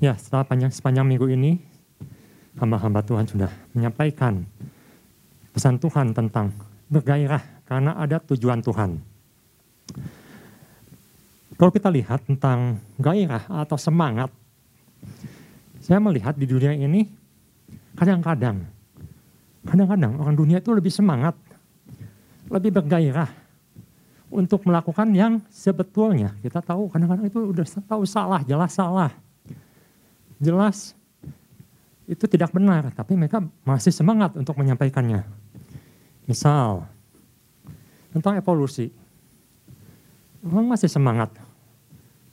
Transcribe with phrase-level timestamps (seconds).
[0.00, 1.60] Ya, setelah panjang, sepanjang minggu ini,
[2.56, 4.48] hamba-hamba Tuhan sudah menyampaikan
[5.52, 6.56] pesan Tuhan tentang
[6.88, 8.96] bergairah karena ada tujuan Tuhan.
[11.60, 14.32] Kalau kita lihat tentang gairah atau semangat,
[15.84, 17.04] saya melihat di dunia ini
[17.92, 18.64] kadang-kadang,
[19.68, 21.36] kadang-kadang orang dunia itu lebih semangat,
[22.48, 23.28] lebih bergairah
[24.32, 29.12] untuk melakukan yang sebetulnya kita tahu kadang-kadang itu udah tahu salah, jelas salah
[30.40, 30.96] jelas
[32.10, 35.22] itu tidak benar, tapi mereka masih semangat untuk menyampaikannya.
[36.26, 36.90] Misal,
[38.10, 38.90] tentang evolusi.
[40.42, 41.30] Orang masih semangat,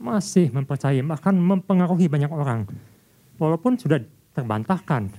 [0.02, 2.66] masih mempercayai, bahkan mempengaruhi banyak orang.
[3.38, 4.02] Walaupun sudah
[4.34, 5.14] terbantahkan,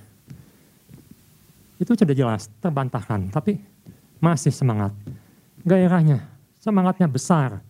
[1.79, 3.63] itu sudah jelas, terbantahkan, tapi
[4.19, 4.91] masih semangat.
[5.63, 6.27] Gairahnya,
[6.59, 7.63] semangatnya besar.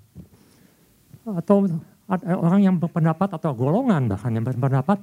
[1.29, 1.69] Atau
[2.09, 4.97] ada orang yang berpendapat atau golongan bahkan yang berpendapat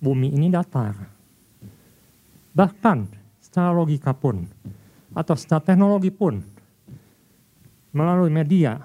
[0.00, 0.96] bumi ini datar.
[2.56, 2.98] Bahkan
[3.44, 4.48] secara logika pun
[5.12, 6.40] atau secara teknologi pun
[7.92, 8.80] melalui media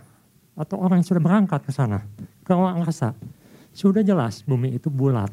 [0.60, 2.04] atau orang yang sudah berangkat ke sana
[2.44, 3.16] ke ruang angkasa
[3.72, 5.32] sudah jelas bumi itu bulat.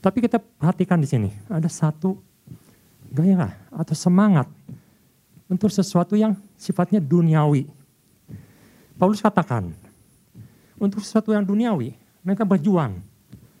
[0.00, 2.14] Tapi kita perhatikan di sini ada satu
[3.10, 4.46] gairah atau semangat
[5.50, 7.66] untuk sesuatu yang sifatnya duniawi.
[8.96, 9.74] Paulus katakan,
[10.80, 11.92] untuk sesuatu yang duniawi.
[12.24, 12.96] Mereka berjuang,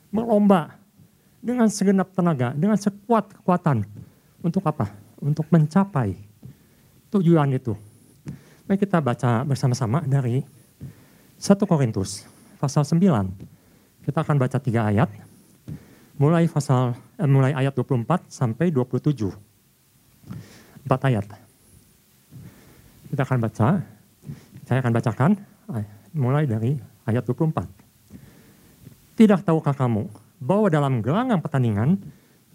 [0.08, 0.74] melomba
[1.38, 3.84] dengan segenap tenaga, dengan sekuat kekuatan.
[4.40, 4.88] Untuk apa?
[5.20, 6.16] Untuk mencapai
[7.12, 7.76] tujuan itu.
[8.64, 10.40] Mari kita baca bersama-sama dari
[11.36, 12.24] 1 Korintus
[12.56, 14.08] pasal 9.
[14.08, 15.12] Kita akan baca tiga ayat.
[16.16, 19.28] Mulai pasal eh, mulai ayat 24 sampai 27.
[20.88, 21.26] Empat ayat.
[23.12, 23.68] Kita akan baca.
[24.64, 25.30] Saya akan bacakan
[26.14, 26.74] mulai dari
[27.10, 27.66] ayat 24.
[29.18, 30.08] Tidak tahukah kamu
[30.40, 32.00] bahwa dalam gelanggang pertandingan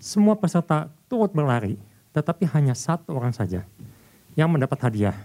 [0.01, 1.77] semua peserta turut berlari,
[2.15, 3.61] tetapi hanya satu orang saja
[4.33, 5.15] yang mendapat hadiah.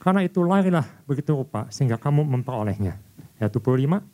[0.00, 2.96] Karena itu larilah begitu rupa sehingga kamu memperolehnya.
[3.40, 4.04] Ayat 25,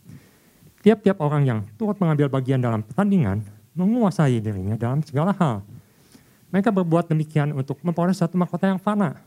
[0.83, 3.43] tiap-tiap orang yang turut mengambil bagian dalam pertandingan
[3.75, 5.63] menguasai dirinya dalam segala hal.
[6.51, 9.19] Mereka berbuat demikian untuk memperoleh satu mahkota yang fana,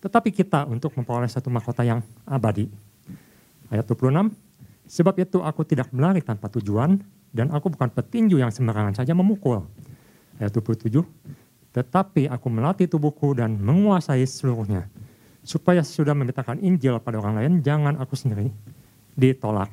[0.00, 2.66] tetapi kita untuk memperoleh satu mahkota yang abadi.
[3.70, 4.34] Ayat 26,
[4.90, 6.98] sebab itu aku tidak berlari tanpa tujuan
[7.30, 9.62] dan aku bukan petinju yang sembarangan saja memukul.
[10.42, 10.98] Ayat 27,
[11.70, 14.90] tetapi aku melatih tubuhku dan menguasai seluruhnya.
[15.46, 18.50] Supaya sudah memberitakan Injil pada orang lain, jangan aku sendiri
[19.14, 19.70] ditolak.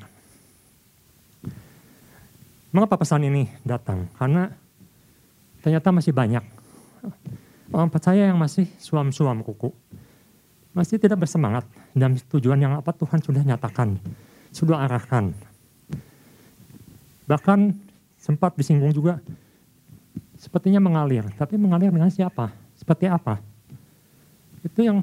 [2.70, 4.06] Mengapa pesan ini datang?
[4.14, 4.54] Karena
[5.66, 6.46] ternyata masih banyak
[7.74, 9.74] orang percaya yang masih suam-suam kuku
[10.78, 11.66] masih tidak bersemangat
[11.98, 13.98] dan tujuan yang apa Tuhan sudah nyatakan,
[14.54, 15.34] sudah arahkan.
[17.26, 17.74] Bahkan
[18.22, 19.18] sempat disinggung juga,
[20.38, 22.54] sepertinya mengalir, tapi mengalir dengan siapa?
[22.78, 23.42] Seperti apa?
[24.62, 25.02] Itu yang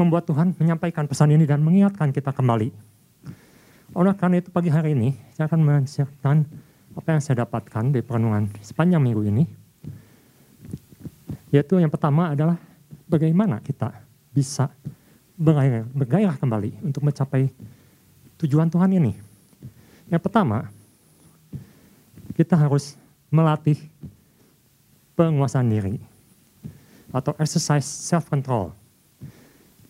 [0.00, 2.72] membuat Tuhan menyampaikan pesan ini dan mengingatkan kita kembali.
[3.92, 6.48] Oleh karena itu pagi hari ini, saya akan mensiapkan
[6.96, 9.44] apa yang saya dapatkan di perenungan sepanjang minggu ini.
[11.52, 12.56] Yaitu yang pertama adalah
[13.06, 14.05] bagaimana kita
[14.36, 14.68] bisa
[15.40, 17.48] bergairah, bergairah kembali untuk mencapai
[18.36, 19.16] tujuan Tuhan ini.
[20.12, 20.68] Yang pertama,
[22.36, 23.00] kita harus
[23.32, 23.80] melatih
[25.16, 25.96] penguasaan diri
[27.08, 28.76] atau exercise self control.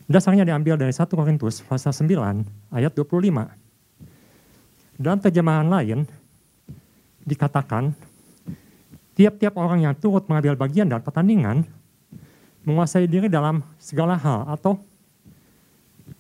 [0.07, 5.03] Dasarnya diambil dari 1 Korintus pasal 9 ayat 25.
[5.03, 6.07] Dalam terjemahan lain
[7.27, 7.91] dikatakan
[9.19, 11.67] tiap-tiap orang yang turut mengambil bagian dalam pertandingan
[12.67, 14.75] menguasai diri dalam segala hal atau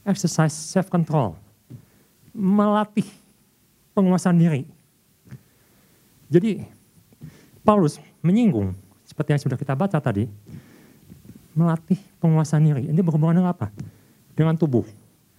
[0.06, 1.34] exercise self control,
[2.30, 3.06] melatih
[3.90, 4.62] penguasaan diri.
[6.30, 6.62] Jadi
[7.66, 10.30] Paulus menyinggung seperti yang sudah kita baca tadi,
[11.50, 12.82] melatih penguasaan diri.
[12.94, 13.74] Ini berhubungan dengan apa?
[14.38, 14.86] Dengan tubuh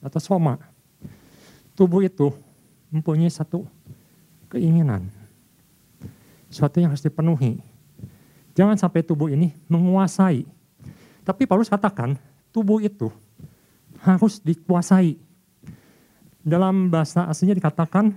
[0.04, 0.60] atau soma.
[1.72, 2.36] Tubuh itu
[2.92, 3.64] mempunyai satu
[4.52, 5.08] keinginan,
[6.52, 7.64] sesuatu yang harus dipenuhi.
[8.58, 10.57] Jangan sampai tubuh ini menguasai
[11.28, 12.16] tapi Paulus katakan
[12.56, 13.12] tubuh itu
[14.00, 15.20] harus dikuasai.
[16.40, 18.16] Dalam bahasa aslinya dikatakan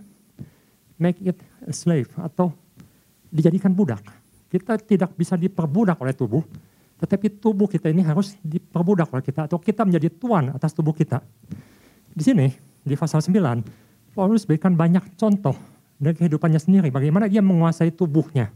[0.94, 1.34] make it
[1.66, 2.54] a slave atau
[3.26, 4.06] dijadikan budak.
[4.46, 6.46] Kita tidak bisa diperbudak oleh tubuh,
[7.02, 11.18] tetapi tubuh kita ini harus diperbudak oleh kita atau kita menjadi tuan atas tubuh kita.
[12.14, 12.46] Di sini
[12.86, 15.54] di pasal 9 Paulus berikan banyak contoh
[16.00, 18.50] dari kehidupannya sendiri bagaimana dia menguasai tubuhnya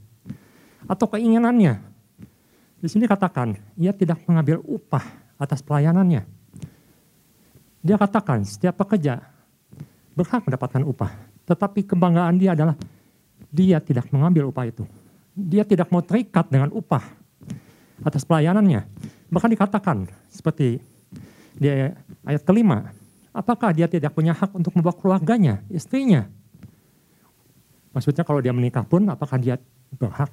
[0.89, 1.94] atau keinginannya
[2.85, 5.01] di sini katakan, ia tidak mengambil upah
[5.41, 6.21] atas pelayanannya.
[7.81, 9.25] Dia katakan, setiap pekerja
[10.13, 11.09] berhak mendapatkan upah.
[11.49, 12.77] Tetapi kebanggaan dia adalah
[13.49, 14.85] dia tidak mengambil upah itu.
[15.33, 17.01] Dia tidak mau terikat dengan upah
[18.05, 18.85] atas pelayanannya.
[19.33, 20.77] Bahkan dikatakan seperti
[21.57, 21.73] di
[22.29, 22.93] ayat kelima,
[23.33, 26.29] apakah dia tidak punya hak untuk membawa keluarganya, istrinya?
[27.97, 29.57] Maksudnya kalau dia menikah pun apakah dia
[29.97, 30.29] berhak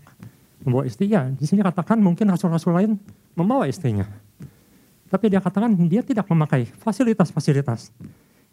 [0.65, 1.29] membawa istrinya?
[1.33, 2.91] Di sini katakan mungkin rasul-rasul lain
[3.33, 4.05] membawa istrinya.
[5.11, 7.91] Tapi dia katakan dia tidak memakai fasilitas-fasilitas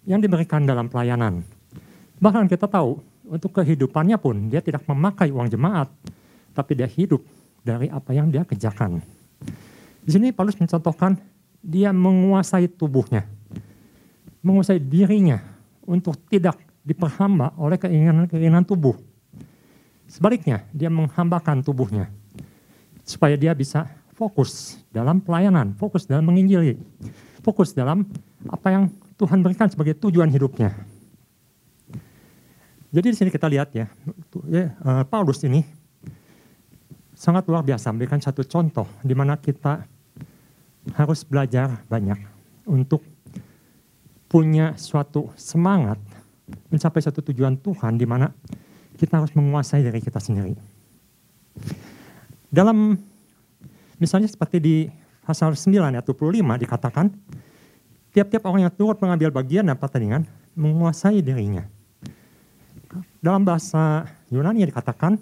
[0.09, 1.47] yang diberikan dalam pelayanan.
[2.19, 5.87] Bahkan kita tahu untuk kehidupannya pun dia tidak memakai uang jemaat,
[6.57, 7.23] tapi dia hidup
[7.63, 8.99] dari apa yang dia kerjakan.
[10.03, 11.21] Di sini Paulus mencontohkan
[11.63, 13.29] dia menguasai tubuhnya,
[14.43, 15.39] menguasai dirinya
[15.85, 18.97] untuk tidak diperhamba oleh keinginan-keinginan tubuh.
[20.09, 22.09] Sebaliknya, dia menghambakan tubuhnya
[23.05, 23.85] supaya dia bisa
[24.17, 26.81] fokus dalam pelayanan, fokus dalam menginjili,
[27.45, 28.09] fokus dalam
[28.49, 28.85] apa yang
[29.21, 30.75] Tuhan berikan sebagai tujuan hidupnya.
[32.89, 33.87] Jadi di sini kita lihat ya,
[34.49, 35.61] ya eh, Paulus ini
[37.13, 39.85] sangat luar biasa memberikan satu contoh di mana kita
[40.97, 42.17] harus belajar banyak
[42.65, 43.05] untuk
[44.31, 46.01] punya suatu semangat
[46.73, 48.33] mencapai satu tujuan Tuhan di mana
[48.99, 50.59] kita harus menguasai diri kita sendiri.
[52.51, 52.99] Dalam
[54.03, 54.77] misalnya seperti di
[55.23, 57.07] pasal 9 ayat 25 dikatakan
[58.11, 60.27] tiap-tiap orang yang turut mengambil bagian dalam pertandingan
[60.59, 61.63] menguasai dirinya.
[63.23, 65.21] Dalam bahasa Yunani dikatakan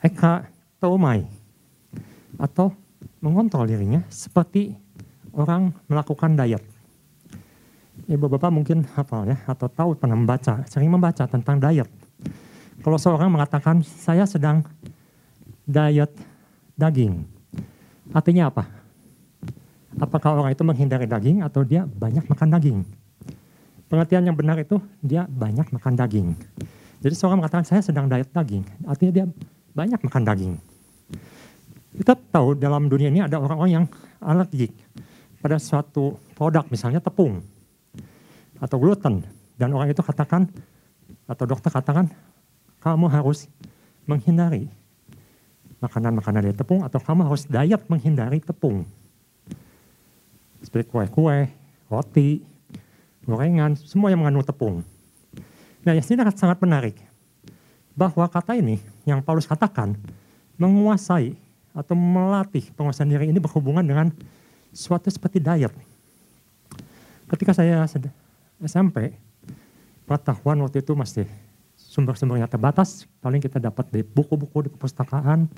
[0.00, 0.46] eka
[0.78, 1.26] tomai
[2.38, 2.70] atau
[3.18, 4.72] mengontrol dirinya seperti
[5.34, 6.62] orang melakukan diet.
[8.06, 11.90] Ibu-bapak mungkin hafal ya atau tahu pernah membaca, sering membaca tentang diet.
[12.80, 14.62] Kalau seorang mengatakan saya sedang
[15.66, 16.12] diet
[16.78, 17.26] daging,
[18.14, 18.64] artinya apa?
[19.96, 22.78] Apakah orang itu menghindari daging atau dia banyak makan daging?
[23.88, 26.28] Pengertian yang benar itu dia banyak makan daging.
[27.00, 29.26] Jadi seorang mengatakan saya sedang diet daging, artinya dia
[29.72, 30.54] banyak makan daging.
[31.96, 33.86] Kita tahu dalam dunia ini ada orang-orang yang
[34.20, 34.72] alergik
[35.40, 37.40] pada suatu produk, misalnya tepung
[38.60, 39.24] atau gluten.
[39.56, 40.44] Dan orang itu katakan,
[41.26, 42.10] atau dokter katakan,
[42.80, 43.50] kamu harus
[44.06, 44.70] menghindari
[45.82, 48.86] makanan-makanan dari tepung atau kamu harus diet menghindari tepung.
[50.62, 51.50] Seperti kue-kue,
[51.90, 52.40] roti,
[53.26, 54.86] gorengan, semua yang mengandung tepung.
[55.86, 56.98] Nah, yang sini sangat menarik
[57.94, 59.94] bahwa kata ini yang Paulus katakan
[60.58, 61.36] menguasai
[61.76, 64.08] atau melatih penguasaan diri ini berhubungan dengan
[64.72, 65.72] suatu seperti diet.
[67.28, 67.84] Ketika saya
[68.62, 69.12] SMP,
[70.06, 71.26] pengetahuan waktu itu masih
[71.76, 75.50] sumber-sumbernya terbatas, paling kita dapat di buku-buku di perpustakaan.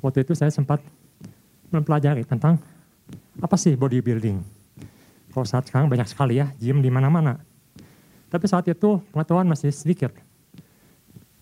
[0.00, 0.80] Waktu itu saya sempat
[1.68, 2.62] mempelajari tentang
[3.42, 4.40] apa sih bodybuilding.
[5.34, 7.42] Kalau saat sekarang banyak sekali ya, gym di mana-mana.
[8.30, 10.14] Tapi saat itu pengetahuan masih sedikit.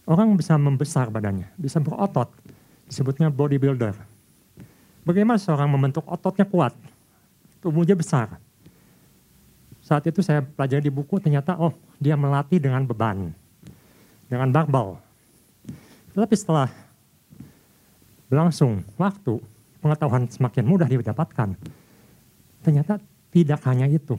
[0.09, 2.33] Orang bisa membesar badannya, bisa berotot,
[2.89, 3.95] disebutnya bodybuilder.
[5.03, 6.75] Bagaimana seorang membentuk ototnya kuat,
[7.61, 8.39] tubuhnya besar.
[9.83, 13.31] Saat itu saya pelajari di buku ternyata oh dia melatih dengan beban,
[14.27, 14.99] dengan barbel.
[16.13, 16.69] Tetapi setelah
[18.27, 19.39] berlangsung waktu,
[19.79, 21.55] pengetahuan semakin mudah didapatkan.
[22.67, 22.99] Ternyata
[23.31, 24.19] tidak hanya itu.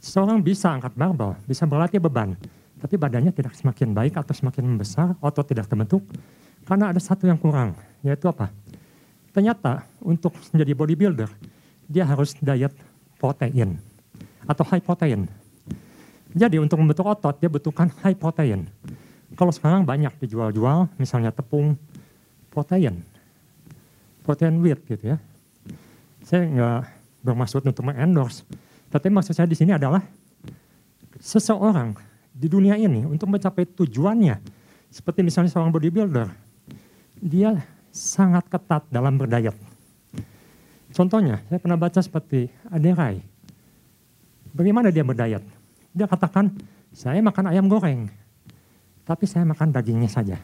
[0.00, 2.34] Seorang bisa angkat barbel, bisa berlatih beban,
[2.80, 6.02] tapi badannya tidak semakin baik atau semakin membesar, otot tidak terbentuk,
[6.66, 8.50] karena ada satu yang kurang, yaitu apa?
[9.30, 11.30] Ternyata untuk menjadi bodybuilder,
[11.86, 12.74] dia harus diet
[13.22, 13.78] protein
[14.42, 15.30] atau high protein.
[16.32, 18.64] Jadi untuk membentuk otot, dia butuhkan high protein.
[19.36, 21.76] Kalau sekarang banyak dijual-jual, misalnya tepung
[22.52, 23.00] protein,
[24.24, 25.18] protein wheat gitu ya.
[26.24, 26.80] Saya nggak
[27.24, 28.44] bermaksud untuk mengendorse,
[28.92, 30.04] tapi maksud saya di sini adalah
[31.20, 31.96] seseorang
[32.32, 34.36] di dunia ini untuk mencapai tujuannya,
[34.92, 36.28] seperti misalnya seorang bodybuilder,
[37.20, 37.56] dia
[37.92, 39.56] sangat ketat dalam berdayat.
[40.92, 43.20] Contohnya, saya pernah baca seperti Aderai.
[44.52, 45.40] Bagaimana dia berdayat?
[45.92, 46.52] Dia katakan,
[46.92, 48.08] saya makan ayam goreng,
[49.04, 50.36] tapi saya makan dagingnya saja.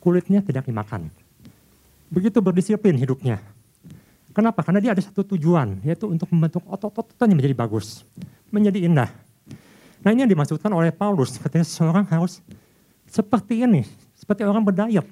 [0.00, 1.12] Kulitnya tidak dimakan.
[2.12, 3.40] Begitu berdisiplin hidupnya.
[4.32, 4.64] Kenapa?
[4.64, 8.02] Karena dia ada satu tujuan, yaitu untuk membentuk otot-ototnya menjadi bagus,
[8.48, 9.10] menjadi indah.
[10.02, 12.40] Nah ini yang dimaksudkan oleh Paulus, ketika seseorang harus
[13.06, 13.84] seperti ini,
[14.16, 15.04] seperti orang berdayat,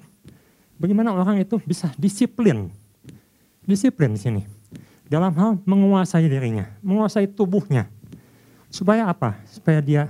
[0.81, 2.73] Bagaimana orang itu bisa disiplin.
[3.61, 4.41] Disiplin di sini.
[5.05, 7.85] Dalam hal menguasai dirinya, menguasai tubuhnya.
[8.71, 9.35] Supaya apa?
[9.45, 10.07] Supaya dia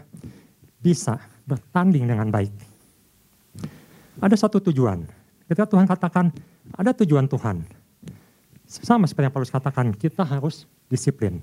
[0.77, 1.17] bisa
[1.49, 2.53] bertanding dengan baik.
[4.21, 5.01] Ada satu tujuan.
[5.49, 6.29] Ketika Tuhan katakan,
[6.77, 7.65] ada tujuan Tuhan.
[8.69, 11.41] Sama seperti yang Paulus katakan, kita harus disiplin.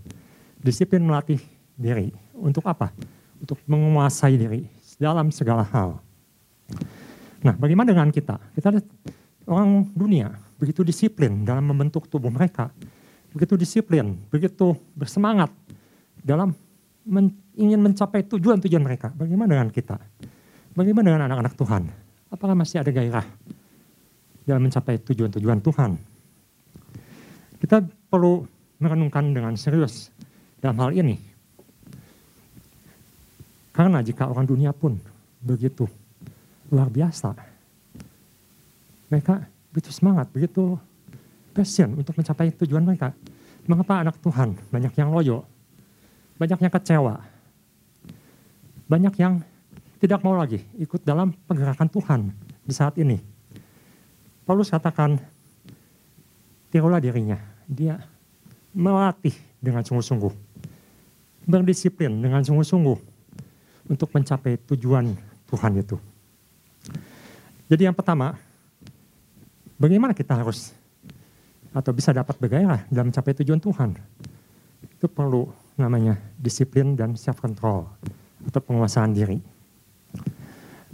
[0.63, 1.43] Disiplin melatih
[1.75, 2.15] diri.
[2.33, 2.95] Untuk apa?
[3.43, 4.65] Untuk menguasai diri
[4.97, 5.99] dalam segala hal.
[7.43, 8.39] Nah, bagaimana dengan kita?
[8.55, 8.87] Kita lihat
[9.47, 12.75] orang dunia begitu disiplin dalam membentuk tubuh mereka,
[13.31, 15.55] begitu disiplin, begitu bersemangat
[16.19, 16.51] dalam
[17.09, 19.09] men, ingin mencapai tujuan-tujuan mereka.
[19.17, 19.97] Bagaimana dengan kita?
[20.77, 21.83] Bagaimana dengan anak-anak Tuhan?
[22.29, 23.27] Apakah masih ada gairah
[24.45, 25.91] dalam mencapai tujuan-tujuan Tuhan?
[27.59, 28.45] Kita perlu
[28.79, 30.13] merenungkan dengan serius
[30.63, 31.17] dalam hal ini.
[33.75, 34.99] Karena jika orang dunia pun
[35.43, 35.87] begitu
[36.69, 37.35] luar biasa,
[39.09, 40.77] mereka begitu semangat, begitu
[41.55, 43.15] passion untuk mencapai tujuan mereka.
[43.69, 45.47] Mengapa anak Tuhan banyak yang loyo,
[46.39, 47.15] banyak yang kecewa,
[48.87, 49.43] banyak yang
[49.99, 52.21] tidak mau lagi ikut dalam pergerakan Tuhan
[52.63, 53.19] di saat ini.
[54.47, 55.21] Paulus katakan,
[56.73, 57.37] tirulah dirinya.
[57.69, 58.01] Dia
[58.73, 60.33] melatih dengan sungguh-sungguh.
[61.45, 62.99] Berdisiplin dengan sungguh-sungguh
[63.93, 65.13] untuk mencapai tujuan
[65.53, 65.97] Tuhan itu.
[67.69, 68.37] Jadi yang pertama,
[69.77, 70.73] bagaimana kita harus
[71.77, 73.93] atau bisa dapat bergairah dalam mencapai tujuan Tuhan?
[74.97, 77.87] Itu perlu namanya disiplin dan self control
[78.45, 79.39] atau penguasaan diri.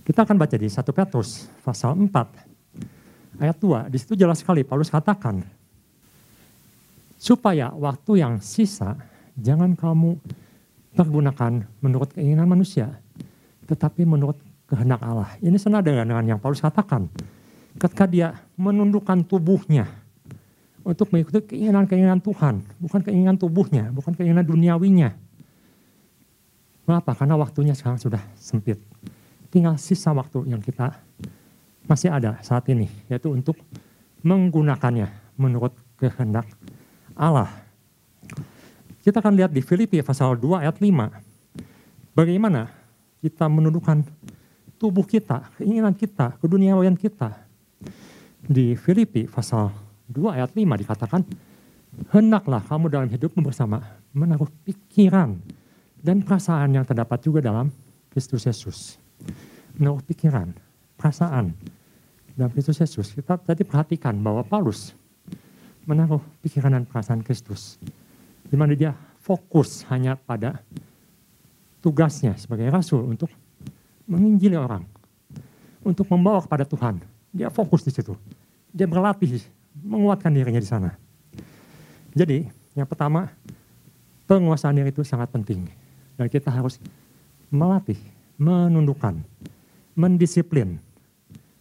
[0.04, 3.88] Kita akan baca di 1 Petrus pasal 4 ayat 2.
[3.88, 5.40] Di situ jelas sekali Paulus katakan
[7.16, 9.00] supaya waktu yang sisa
[9.32, 10.20] jangan kamu
[10.92, 12.92] pergunakan menurut keinginan manusia,
[13.64, 14.36] tetapi menurut
[14.68, 15.32] kehendak Allah.
[15.40, 17.08] Ini senada dengan yang Paulus katakan.
[17.74, 20.03] Ketika dia menundukkan tubuhnya
[20.84, 25.16] untuk mengikuti keinginan-keinginan Tuhan, bukan keinginan tubuhnya, bukan keinginan duniawinya.
[26.84, 27.16] Mengapa?
[27.16, 28.76] Karena waktunya sekarang sudah sempit.
[29.48, 30.92] Tinggal sisa waktu yang kita
[31.88, 33.56] masih ada saat ini, yaitu untuk
[34.20, 35.08] menggunakannya
[35.40, 36.44] menurut kehendak
[37.16, 37.48] Allah.
[39.00, 42.16] Kita akan lihat di Filipi pasal 2 ayat 5.
[42.16, 42.68] Bagaimana
[43.24, 44.04] kita menundukkan
[44.76, 47.32] tubuh kita, keinginan kita, keduniawian kita.
[48.44, 51.22] Di Filipi pasal 2 ayat 5 dikatakan,
[52.10, 53.78] Hendaklah kamu dalam hidupmu bersama
[54.10, 55.38] menaruh pikiran
[56.02, 57.70] dan perasaan yang terdapat juga dalam
[58.10, 58.98] Kristus Yesus.
[59.78, 60.50] Menaruh pikiran,
[60.98, 61.54] perasaan
[62.34, 63.14] dalam Kristus Yesus.
[63.14, 64.90] Kita tadi perhatikan bahwa Paulus
[65.86, 67.78] menaruh pikiran dan perasaan Kristus.
[68.44, 68.92] Di mana dia
[69.22, 70.60] fokus hanya pada
[71.78, 73.30] tugasnya sebagai rasul untuk
[74.10, 74.84] menginjili orang.
[75.84, 77.00] Untuk membawa kepada Tuhan.
[77.34, 78.16] Dia fokus di situ.
[78.72, 79.42] Dia berlatih,
[79.84, 80.90] menguatkan dirinya di sana.
[82.16, 83.28] Jadi, yang pertama,
[84.24, 85.68] penguasaan diri itu sangat penting.
[86.16, 86.80] Dan kita harus
[87.52, 87.98] melatih,
[88.40, 89.20] menundukkan,
[89.92, 90.80] mendisiplin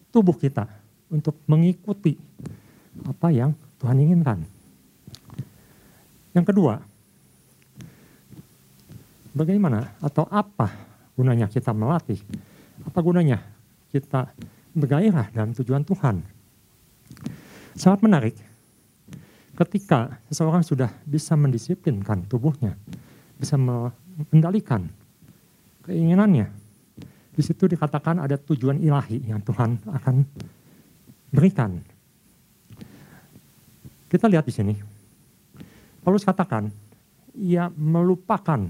[0.10, 0.70] tubuh kita
[1.12, 2.16] untuk mengikuti
[3.04, 3.52] apa yang
[3.82, 4.40] Tuhan inginkan.
[6.34, 6.82] Yang kedua,
[9.34, 10.70] bagaimana atau apa
[11.14, 12.22] gunanya kita melatih?
[12.86, 13.42] Apa gunanya
[13.94, 14.34] kita
[14.74, 16.26] bergairah dalam tujuan Tuhan?
[17.74, 18.36] Sangat menarik
[19.54, 22.78] ketika seseorang sudah bisa mendisiplinkan tubuhnya,
[23.38, 24.90] bisa mengendalikan
[25.86, 26.50] keinginannya.
[27.34, 30.16] Di situ dikatakan ada tujuan ilahi yang Tuhan akan
[31.34, 31.82] berikan
[34.14, 34.78] kita lihat di sini.
[36.06, 36.70] Paulus katakan,
[37.34, 38.62] ia melupakan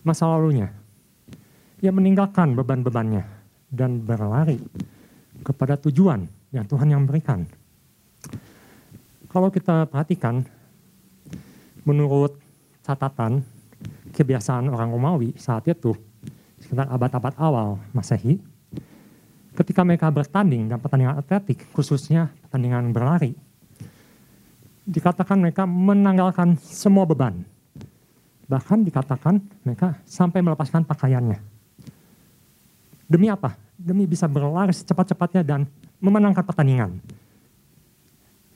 [0.00, 0.72] masa lalunya.
[1.84, 3.20] Ia meninggalkan beban-bebannya
[3.68, 4.56] dan berlari
[5.44, 6.24] kepada tujuan
[6.56, 7.44] yang Tuhan yang berikan.
[9.30, 10.42] Kalau kita perhatikan,
[11.86, 12.34] menurut
[12.82, 13.46] catatan
[14.10, 15.94] kebiasaan orang Romawi saat itu,
[16.58, 18.42] sekitar abad-abad awal Masehi,
[19.54, 23.30] ketika mereka bertanding dalam pertandingan atletik, khususnya pertandingan berlari,
[24.82, 27.46] dikatakan mereka menanggalkan semua beban.
[28.50, 31.38] Bahkan dikatakan mereka sampai melepaskan pakaiannya.
[33.06, 33.54] Demi apa?
[33.78, 35.70] Demi bisa berlari secepat-cepatnya dan
[36.02, 36.98] memenangkan pertandingan.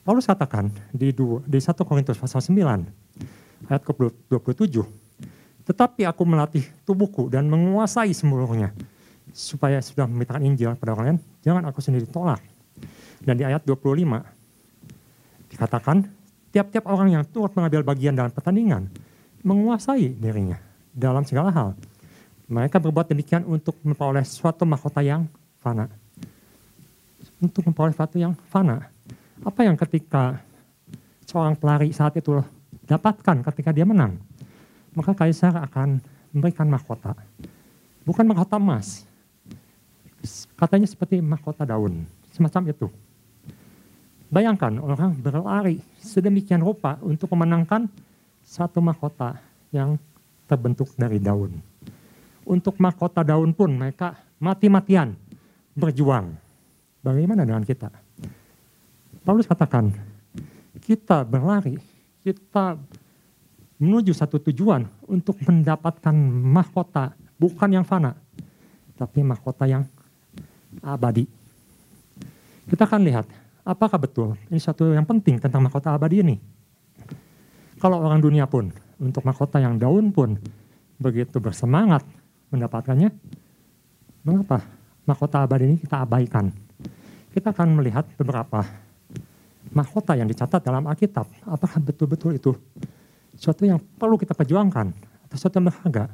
[0.05, 1.09] Paulus katakan di,
[1.49, 2.61] di 1 Korintus pasal 9
[3.65, 4.29] ayat 27,
[5.65, 8.69] tetapi aku melatih tubuhku dan menguasai seluruhnya
[9.33, 12.37] supaya sudah memberitakan Injil pada orang lain, jangan aku sendiri tolak.
[13.17, 16.05] Dan di ayat 25 dikatakan,
[16.53, 18.85] tiap-tiap orang yang turut mengambil bagian dalam pertandingan
[19.41, 20.61] menguasai dirinya
[20.93, 21.73] dalam segala hal.
[22.45, 25.25] Mereka berbuat demikian untuk memperoleh suatu mahkota yang
[25.57, 25.89] fana.
[27.41, 28.94] Untuk memperoleh suatu yang fana.
[29.45, 30.41] Apa yang ketika
[31.29, 32.41] seorang pelari saat itu
[32.89, 34.17] dapatkan ketika dia menang?
[34.97, 36.01] Maka kaisar akan
[36.33, 37.13] memberikan mahkota.
[38.01, 39.05] Bukan mahkota emas.
[40.57, 42.09] Katanya seperti mahkota daun.
[42.33, 42.89] Semacam itu.
[44.33, 47.85] Bayangkan orang berlari sedemikian rupa untuk memenangkan
[48.41, 49.37] satu mahkota
[49.69, 50.01] yang
[50.49, 51.61] terbentuk dari daun.
[52.49, 55.13] Untuk mahkota daun pun mereka mati-matian
[55.77, 56.33] berjuang.
[57.05, 58.04] Bagaimana dengan kita?
[59.25, 59.89] Paulus katakan,
[60.85, 61.81] kita berlari,
[62.21, 62.77] kita
[63.81, 66.13] menuju satu tujuan untuk mendapatkan
[66.45, 68.13] mahkota, bukan yang fana,
[68.93, 69.81] tapi mahkota yang
[70.85, 71.25] abadi.
[72.69, 73.25] Kita akan lihat
[73.65, 76.37] apakah betul ini satu yang penting tentang mahkota abadi ini.
[77.81, 78.69] Kalau orang dunia pun
[79.01, 80.37] untuk mahkota yang daun pun
[81.01, 82.05] begitu bersemangat
[82.53, 83.09] mendapatkannya,
[84.21, 84.61] mengapa
[85.09, 86.53] mahkota abadi ini kita abaikan?
[87.33, 88.84] Kita akan melihat beberapa
[89.75, 91.27] mahkota yang dicatat dalam Alkitab.
[91.43, 92.55] Apakah betul-betul itu
[93.35, 94.95] suatu yang perlu kita perjuangkan
[95.27, 96.07] atau suatu yang berharga?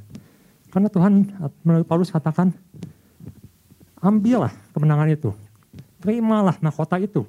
[0.73, 1.13] Karena Tuhan
[1.61, 2.49] melalui Paulus katakan,
[4.01, 5.29] ambillah kemenangan itu,
[6.01, 7.27] terimalah mahkota itu,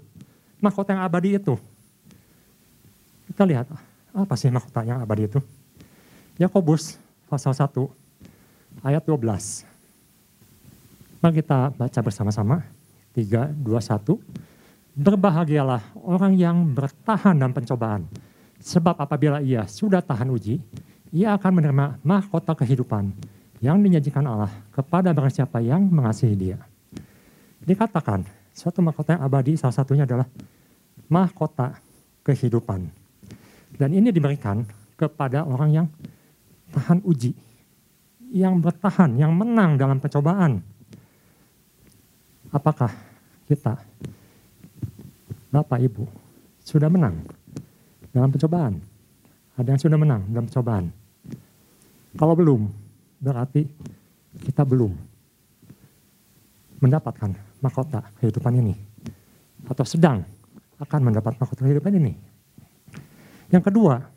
[0.56, 1.60] mahkota yang abadi itu.
[3.28, 3.68] Kita lihat,
[4.16, 5.40] apa sih mahkota yang abadi itu?
[6.40, 6.96] Yakobus
[7.28, 7.68] pasal 1
[8.80, 9.68] ayat 12.
[11.20, 12.64] Mari kita baca bersama-sama.
[13.12, 14.51] 3, 2, 1.
[14.92, 18.04] Berbahagialah orang yang bertahan dalam pencobaan.
[18.62, 20.60] Sebab apabila ia sudah tahan uji,
[21.10, 23.10] ia akan menerima mahkota kehidupan
[23.64, 26.58] yang dinyajikan Allah kepada barang siapa yang mengasihi dia.
[27.62, 30.28] Dikatakan, Suatu mahkota yang abadi salah satunya adalah
[31.08, 31.80] mahkota
[32.20, 32.84] kehidupan.
[33.72, 34.60] Dan ini diberikan
[34.92, 35.86] kepada orang yang
[36.68, 37.32] tahan uji,
[38.28, 40.60] yang bertahan, yang menang dalam percobaan.
[42.52, 42.92] Apakah
[43.48, 43.80] kita,
[45.52, 46.08] Bapak Ibu,
[46.64, 47.28] sudah menang
[48.08, 48.80] dalam percobaan?
[49.52, 50.88] Ada yang sudah menang dalam percobaan?
[52.16, 52.72] Kalau belum,
[53.20, 53.68] berarti
[54.48, 54.96] kita belum
[56.80, 58.72] mendapatkan mahkota kehidupan ini.
[59.68, 60.24] Atau sedang
[60.80, 62.16] akan mendapat mahkota kehidupan ini.
[63.52, 64.08] Yang kedua,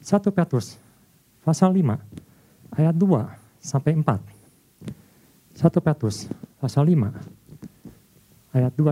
[0.00, 0.80] 1 Petrus
[1.44, 3.28] pasal 5 ayat 2
[3.60, 4.08] sampai 4.
[5.52, 7.12] 1 Petrus pasal 5
[8.56, 8.88] ayat 2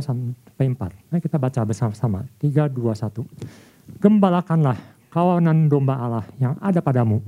[0.60, 1.08] sampai 4.
[1.08, 2.20] Mari kita baca bersama-sama.
[2.36, 3.96] 3, 2, 1.
[3.96, 4.76] Gembalakanlah
[5.08, 7.24] kawanan domba Allah yang ada padamu.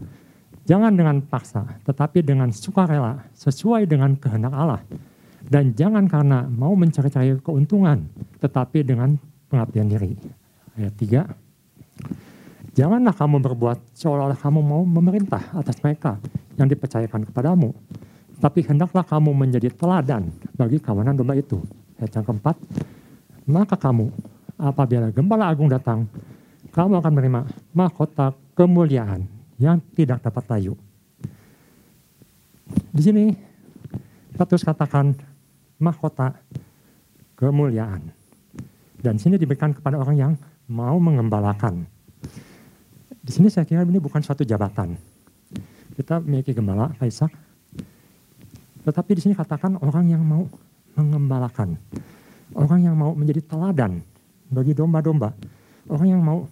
[0.69, 4.85] Jangan dengan paksa, tetapi dengan sukarela, sesuai dengan kehendak Allah
[5.43, 8.05] dan jangan karena mau mencari-cari keuntungan,
[8.39, 9.17] tetapi dengan
[9.51, 10.15] pengabdian diri.
[10.79, 12.79] Ayat 3.
[12.79, 16.21] Janganlah kamu berbuat seolah-olah kamu mau memerintah atas mereka
[16.61, 17.75] yang dipercayakan kepadamu.
[18.39, 21.59] Tapi hendaklah kamu menjadi teladan bagi kawanan domba itu.
[21.99, 22.57] Ayat yang keempat.
[23.47, 24.11] Maka kamu,
[24.59, 26.07] apabila gembala agung datang,
[26.71, 27.41] kamu akan menerima
[27.75, 29.27] mahkota kemuliaan
[29.59, 30.75] yang tidak dapat layu.
[32.93, 33.25] Di sini
[34.33, 35.13] Petrus katakan
[35.77, 36.39] mahkota
[37.37, 38.15] kemuliaan.
[39.03, 40.33] Dan sini diberikan kepada orang yang
[40.71, 41.83] mau mengembalakan.
[43.19, 44.95] Di sini saya kira ini bukan suatu jabatan.
[45.99, 47.35] Kita memiliki gembala, Kaisak.
[48.87, 50.47] Tetapi di sini katakan orang yang mau
[50.95, 51.77] mengembalakan.
[52.53, 54.05] Orang yang mau menjadi teladan
[54.53, 55.33] bagi domba-domba.
[55.89, 56.45] Orang yang mau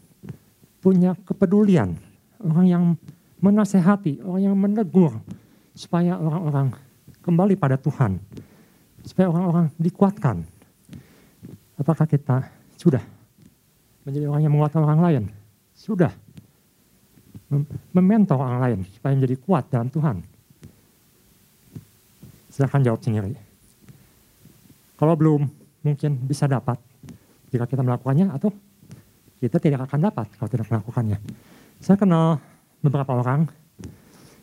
[0.80, 1.96] punya kepedulian.
[2.40, 2.84] Orang yang
[3.40, 5.16] menasehati, orang yang menegur.
[5.76, 6.72] Supaya orang-orang
[7.20, 8.18] kembali pada Tuhan
[9.04, 10.44] supaya orang-orang dikuatkan.
[11.80, 12.44] Apakah kita
[12.76, 13.00] sudah
[14.04, 15.24] menjadi orang yang menguatkan orang lain?
[15.72, 16.12] Sudah.
[17.90, 20.22] Mementor orang lain supaya menjadi kuat dalam Tuhan.
[22.52, 23.34] Silahkan jawab sendiri.
[25.00, 25.48] Kalau belum,
[25.80, 26.76] mungkin bisa dapat
[27.50, 28.52] jika kita melakukannya atau
[29.40, 31.18] kita tidak akan dapat kalau tidak melakukannya.
[31.80, 32.36] Saya kenal
[32.84, 33.48] beberapa orang,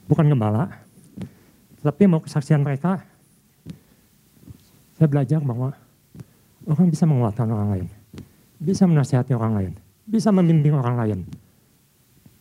[0.09, 0.73] bukan gembala,
[1.85, 3.05] tapi mau kesaksian mereka
[4.97, 5.77] saya belajar bahwa
[6.65, 7.87] orang bisa menguatkan orang lain,
[8.57, 9.73] bisa menasihati orang lain,
[10.09, 11.19] bisa membimbing orang lain.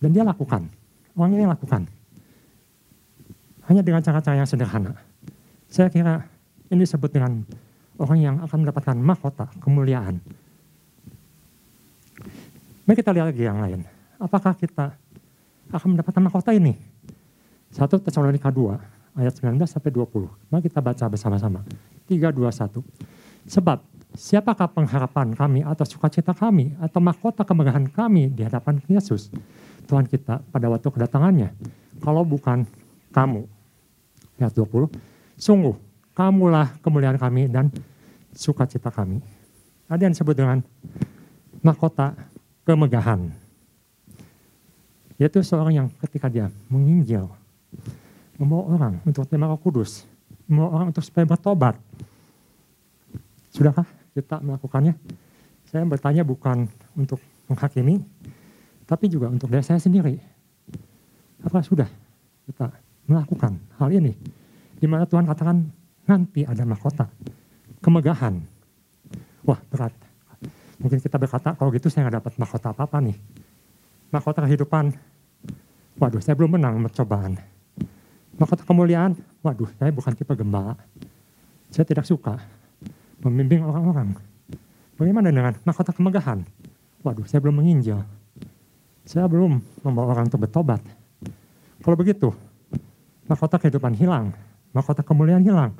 [0.00, 0.64] Dan dia lakukan,
[1.12, 1.84] orang ini lakukan.
[3.68, 4.96] Hanya dengan cara-cara yang sederhana.
[5.68, 6.24] Saya kira
[6.72, 7.44] ini disebut dengan
[7.96, 10.20] orang yang akan mendapatkan mahkota, kemuliaan.
[12.86, 13.80] Mari kita lihat lagi yang lain.
[14.16, 14.94] Apakah kita
[15.74, 16.78] akan mendapatkan mahkota ini?
[17.74, 20.52] 1 Tesalonika 2 ayat 19 sampai 20.
[20.52, 21.60] Mari kita baca bersama-sama.
[22.06, 22.80] 321.
[23.50, 23.82] Sebab
[24.14, 29.28] siapakah pengharapan kami atau sukacita kami atau mahkota kemegahan kami di hadapan Yesus
[29.86, 31.54] Tuhan kita pada waktu kedatangannya
[32.02, 32.66] kalau bukan
[33.14, 33.46] kamu.
[34.36, 34.92] Ayat 20.
[35.38, 35.72] Sungguh
[36.16, 37.68] kamulah kemuliaan kami dan
[38.32, 39.20] sukacita kami.
[39.86, 40.58] Ada yang disebut dengan
[41.60, 42.16] mahkota
[42.64, 43.30] kemegahan.
[45.20, 47.28] Yaitu seorang yang ketika dia menginjil,
[48.40, 50.08] membawa orang untuk terima kudus,
[50.48, 51.76] membawa orang untuk supaya bertobat,
[53.56, 54.92] Sudahkah kita melakukannya?
[55.72, 57.16] Saya bertanya bukan untuk
[57.48, 58.04] menghakimi,
[58.84, 60.20] tapi juga untuk diri saya sendiri.
[61.40, 61.88] Apa sudah
[62.44, 62.68] kita
[63.08, 64.12] melakukan hal ini?
[64.76, 65.64] Di mana Tuhan katakan
[66.06, 67.10] nanti ada mahkota.
[67.82, 68.40] Kemegahan.
[69.46, 69.94] Wah berat.
[70.76, 73.16] Mungkin kita berkata, kalau gitu saya nggak dapat mahkota apa-apa nih.
[74.12, 74.94] Mahkota kehidupan,
[75.98, 77.38] waduh saya belum menang percobaan.
[78.36, 80.76] Mahkota kemuliaan, waduh saya bukan tipe gembala.
[81.72, 82.38] Saya tidak suka
[83.24, 84.14] membimbing orang-orang.
[84.96, 86.44] Bagaimana dengan mahkota kemegahan?
[87.00, 88.00] Waduh saya belum menginjil.
[89.08, 90.82] Saya belum membawa orang untuk bertobat.
[91.80, 92.34] Kalau begitu,
[93.30, 94.34] mahkota kehidupan hilang,
[94.74, 95.72] mahkota kemuliaan hilang,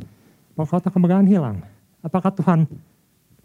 [0.57, 1.61] mahkota kemegahan hilang.
[2.01, 2.65] Apakah Tuhan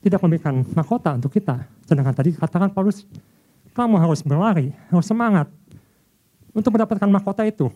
[0.01, 1.67] tidak memberikan mahkota untuk kita?
[1.85, 3.03] Sedangkan tadi katakan Paulus,
[3.75, 5.51] kamu harus berlari, harus semangat
[6.55, 7.67] untuk mendapatkan mahkota itu.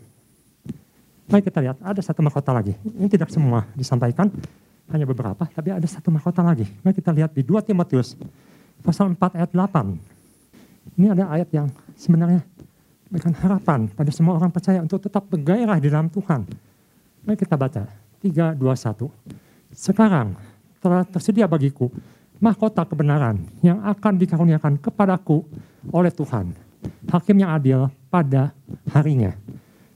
[1.27, 2.73] Mari kita lihat, ada satu mahkota lagi.
[2.85, 4.29] Ini tidak semua disampaikan,
[4.93, 6.69] hanya beberapa, tapi ada satu mahkota lagi.
[6.85, 8.13] Mari kita lihat di 2 Timotius
[8.85, 10.95] pasal 4 ayat 8.
[11.01, 11.67] Ini ada ayat yang
[11.97, 12.45] sebenarnya
[13.09, 16.45] berikan harapan pada semua orang percaya untuk tetap bergairah di dalam Tuhan.
[17.25, 19.05] Mari kita baca 3, 2, 1.
[19.69, 20.33] Sekarang
[20.81, 21.93] telah tersedia bagiku
[22.41, 25.45] mahkota kebenaran yang akan dikaruniakan kepadaku
[25.93, 26.57] oleh Tuhan.
[27.09, 28.49] Hakim yang adil pada
[28.89, 29.37] harinya.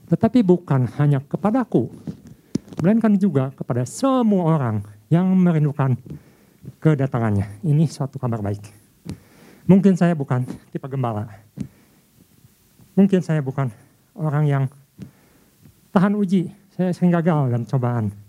[0.06, 1.90] Tetapi bukan hanya kepadaku,
[2.78, 5.98] melainkan juga kepada semua orang yang merindukan
[6.78, 7.62] kedatangannya.
[7.66, 8.62] Ini suatu kabar baik.
[9.66, 11.30] Mungkin saya bukan tipe gembala.
[12.98, 13.70] Mungkin saya bukan
[14.18, 14.64] orang yang
[15.94, 16.50] tahan uji.
[16.74, 18.19] Saya sering gagal dalam cobaan.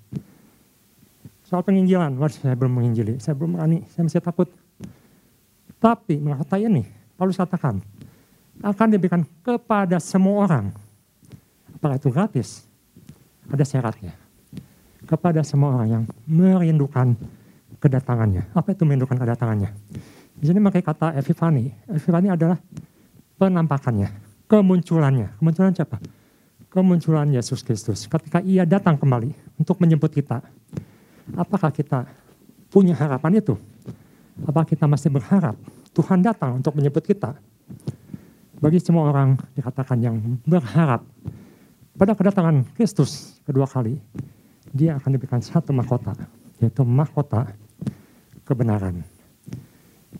[1.52, 4.48] Soal penginjilan, waduh saya belum menginjili, saya belum berani, saya masih takut.
[5.84, 6.88] Tapi mahkota ini,
[7.20, 7.84] Paulus katakan,
[8.64, 10.72] akan diberikan kepada semua orang.
[11.76, 12.64] Apakah itu gratis?
[13.52, 14.16] Ada syaratnya.
[15.04, 17.20] Kepada semua orang yang merindukan
[17.84, 18.48] kedatangannya.
[18.56, 19.76] Apa itu merindukan kedatangannya?
[20.40, 21.68] Di sini pakai kata epifani.
[21.92, 22.64] Epifani adalah
[23.36, 24.08] penampakannya,
[24.48, 25.36] kemunculannya.
[25.36, 26.00] Kemunculan siapa?
[26.72, 28.08] Kemunculan Yesus Kristus.
[28.08, 30.40] Ketika ia datang kembali untuk menjemput kita.
[31.36, 32.08] Apakah kita
[32.67, 33.56] punya harapan itu?
[34.44, 35.56] Apakah kita masih berharap
[35.91, 37.36] Tuhan datang untuk menjemput kita?
[38.62, 40.15] Bagi semua orang dikatakan yang
[40.46, 41.02] berharap
[41.98, 43.98] pada kedatangan Kristus kedua kali,
[44.72, 46.15] dia akan diberikan satu mahkota,
[46.63, 47.52] yaitu mahkota
[48.46, 49.04] kebenaran.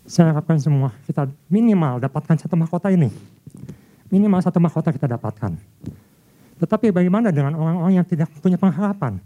[0.04, 3.08] Saya harapkan semua kita minimal dapatkan satu mahkota ini.
[4.12, 5.56] Minimal satu mahkota kita dapatkan.
[6.60, 9.18] Tetapi bagaimana dengan orang-orang yang tidak punya pengharapan?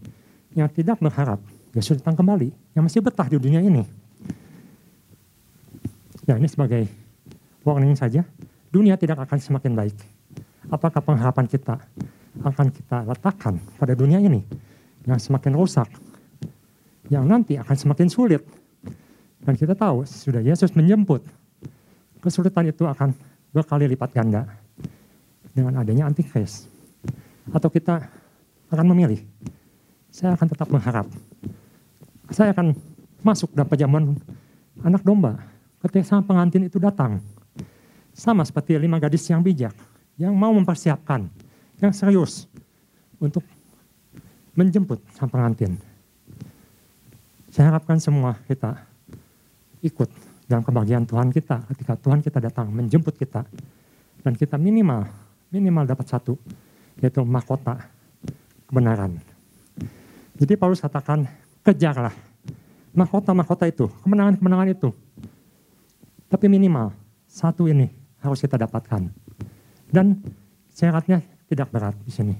[0.54, 1.42] Yang tidak berharap
[1.76, 2.48] Yesus datang kembali.
[2.72, 3.84] Yang masih betah di dunia ini.
[6.24, 6.88] Ya ini sebagai
[7.60, 8.24] warning saja.
[8.72, 9.96] Dunia tidak akan semakin baik.
[10.72, 11.76] Apakah pengharapan kita
[12.40, 14.42] akan kita letakkan pada dunia ini
[15.06, 15.86] yang semakin rusak,
[17.06, 18.42] yang nanti akan semakin sulit
[19.46, 21.22] dan kita tahu sudah Yesus menjemput,
[22.18, 23.14] kesulitan itu akan
[23.54, 24.42] berkali lipat ganda
[25.54, 26.66] dengan adanya antikris.
[27.54, 28.10] Atau kita
[28.74, 29.22] akan memilih,
[30.10, 31.06] saya akan tetap mengharap.
[32.30, 32.74] Saya akan
[33.22, 34.04] masuk dalam perjamuan
[34.82, 35.38] anak domba
[35.82, 37.22] ketika sang pengantin itu datang.
[38.16, 39.76] Sama seperti lima gadis yang bijak,
[40.16, 41.28] yang mau mempersiapkan,
[41.78, 42.48] yang serius
[43.20, 43.44] untuk
[44.56, 45.76] menjemput sang pengantin.
[47.52, 48.80] Saya harapkan semua kita
[49.84, 50.08] ikut
[50.48, 53.44] dalam kebahagiaan Tuhan kita ketika Tuhan kita datang menjemput kita
[54.24, 55.06] dan kita minimal
[55.50, 56.34] minimal dapat satu
[56.98, 57.86] yaitu mahkota
[58.66, 59.20] kebenaran.
[60.36, 61.28] Jadi Paulus katakan
[61.66, 62.14] kejarlah
[62.96, 64.88] mahkota-mahkota itu, kemenangan-kemenangan itu.
[66.30, 66.96] Tapi minimal
[67.28, 67.92] satu ini
[68.24, 69.12] harus kita dapatkan.
[69.92, 70.16] Dan
[70.72, 72.34] syaratnya tidak berat di sini.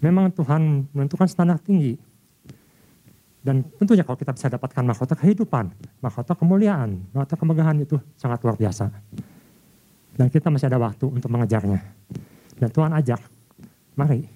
[0.00, 1.92] Memang Tuhan menentukan standar tinggi
[3.40, 5.72] dan tentunya kalau kita bisa dapatkan mahkota kehidupan,
[6.04, 8.92] mahkota kemuliaan, mahkota kemegahan itu sangat luar biasa.
[10.16, 11.80] Dan kita masih ada waktu untuk mengejarnya.
[12.60, 13.20] Dan Tuhan ajak,
[13.96, 14.28] mari.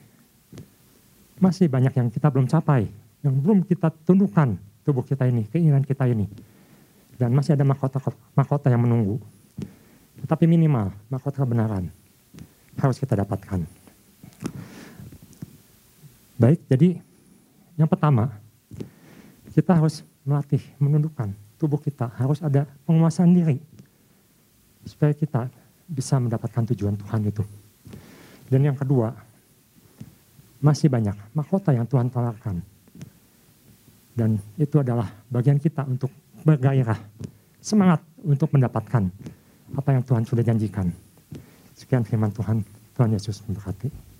[1.36, 2.88] Masih banyak yang kita belum capai,
[3.24, 6.28] yang belum kita tundukkan tubuh kita ini, keinginan kita ini.
[7.16, 7.96] Dan masih ada mahkota
[8.36, 9.16] mahkota yang menunggu.
[10.20, 11.88] Tetapi minimal mahkota kebenaran
[12.76, 13.64] harus kita dapatkan.
[16.36, 17.00] Baik, jadi
[17.80, 18.28] yang pertama,
[19.54, 23.62] kita harus melatih, menundukkan tubuh kita, harus ada penguasaan diri.
[24.84, 25.48] Supaya kita
[25.88, 27.44] bisa mendapatkan tujuan Tuhan itu.
[28.50, 29.16] Dan yang kedua,
[30.60, 32.73] masih banyak mahkota yang Tuhan tawarkan.
[34.14, 36.10] Dan itu adalah bagian kita untuk
[36.46, 36.98] bergairah,
[37.58, 39.10] semangat untuk mendapatkan
[39.74, 40.86] apa yang Tuhan sudah janjikan.
[41.74, 42.62] Sekian firman Tuhan,
[42.94, 44.13] Tuhan Yesus memberkati.